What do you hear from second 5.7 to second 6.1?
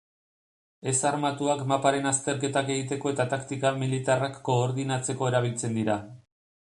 dira.